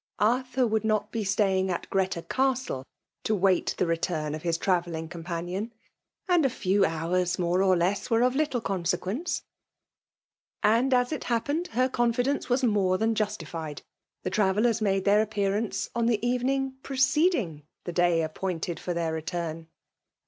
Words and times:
—Arthur 0.33 0.65
would 0.65 0.83
not 0.83 1.11
be 1.11 1.23
stay 1.23 1.59
ing 1.59 1.69
at 1.69 1.87
Greta 1.91 2.23
Castle 2.23 2.83
to 3.23 3.35
wait 3.35 3.75
the 3.77 3.85
return 3.85 4.33
of 4.33 4.41
his 4.41 4.57
travelling 4.57 5.07
companion; 5.07 5.71
and 6.27 6.43
a 6.43 6.49
few 6.49 6.83
hours, 6.83 7.37
more 7.37 7.61
or 7.61 7.77
less, 7.77 8.09
were 8.09 8.23
of 8.23 8.35
little 8.35 8.61
consequence. 8.61 9.43
And, 10.63 10.91
as 10.91 11.11
it 11.11 11.25
happened, 11.25 11.67
her 11.77 11.87
confidence 11.87 12.49
was 12.49 12.63
more 12.63 12.97
than 12.97 13.13
justified. 13.13 13.83
The 14.23 14.31
travellers 14.31 14.81
made 14.81 15.05
their 15.05 15.21
appear 15.21 15.55
ance 15.55 15.91
on 15.93 16.07
the 16.07 16.17
evening 16.27 16.77
preceding 16.81 17.61
the 17.83 17.91
day 17.91 18.23
ap 18.23 18.33
280 18.33 18.33
FEMALE 18.33 18.33
DOMINATION. 18.33 18.39
pointed 18.39 18.79
for 18.83 18.93
their 18.95 19.13
return. 19.13 19.67